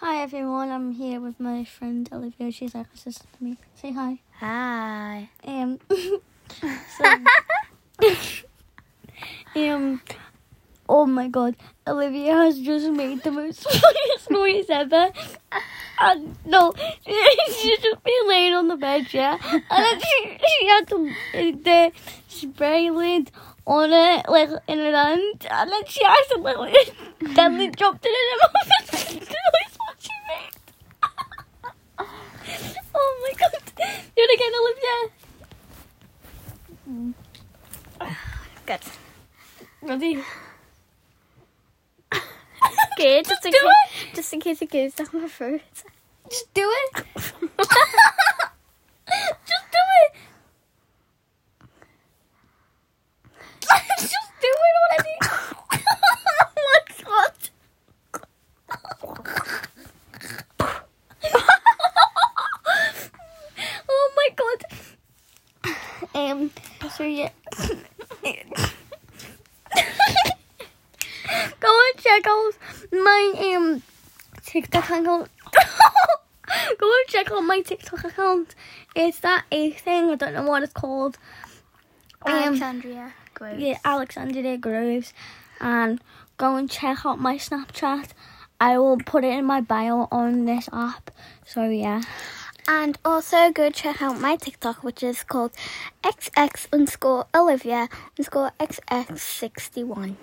[0.00, 2.52] Hi everyone, I'm here with my friend Olivia.
[2.52, 3.56] She's like a sister to me.
[3.74, 4.20] Say hi.
[4.38, 5.28] Hi.
[5.44, 5.80] Um,
[6.96, 7.04] so,
[9.56, 10.00] um,
[10.88, 15.10] oh my god, Olivia has just made the most funniest noise ever.
[16.00, 16.72] And no,
[17.04, 21.12] she's just been laying on the bed, yeah, and then she she had the
[21.64, 21.92] the
[22.28, 23.32] spray lid
[23.66, 26.76] on it like in her hand, and then she accidentally
[27.34, 28.70] then dropped it in her mouth.
[29.10, 30.54] And the noise what she made.
[32.94, 33.82] Oh my god, do
[34.16, 34.96] it again, Olivia.
[38.66, 38.80] Good.
[39.82, 40.22] Ready?
[42.98, 45.60] Okay, just in do case, just in case it goes down my throat.
[46.28, 47.04] Just do it.
[47.16, 47.38] Just
[49.70, 50.12] do it.
[53.98, 55.16] Just do it already.
[56.40, 57.36] oh my god.
[63.88, 64.64] oh my god.
[66.14, 66.50] Um.
[66.90, 67.30] So yeah.
[71.60, 72.52] Go and check out
[72.92, 73.82] my um
[74.44, 75.28] TikTok account.
[76.78, 78.54] Go and check out my TikTok account.
[78.94, 80.10] It's that A thing.
[80.10, 81.18] I don't know what it's called.
[82.22, 83.60] Um, Alexandria Groves.
[83.60, 85.12] Yeah, Alexandria Groves.
[85.60, 86.00] And
[86.36, 88.10] go and check out my Snapchat.
[88.60, 91.10] I will put it in my bio on this app.
[91.44, 92.02] So yeah.
[92.70, 95.52] And also go check out my TikTok, which is called
[96.04, 100.16] XX underscore Olivia underscore XX61.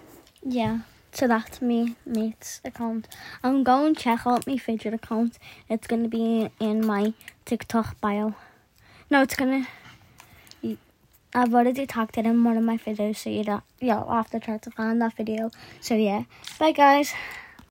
[0.44, 0.82] Yeah.
[1.12, 3.08] So that's me mate's account.
[3.44, 5.40] I'm going to check out my fidget account.
[5.70, 7.14] It's gonna be in my
[7.46, 8.36] TikTok bio.
[9.09, 9.66] No, it's gonna.
[11.34, 14.40] I've already tagged it in one of my videos, so you don't, you'll have to
[14.40, 15.52] try to find that video.
[15.82, 16.24] So yeah,
[16.59, 17.14] bye guys.